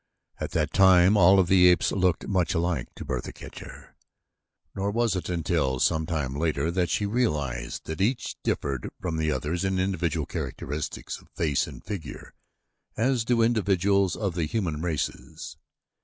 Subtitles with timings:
[0.39, 3.95] At that time all of the apes looked much alike to Bertha Kircher,
[4.73, 9.31] nor was it until some time later that she realized that each differed from the
[9.31, 12.33] others in individual characteristics of face and figure
[12.97, 15.57] as do individuals of the human races.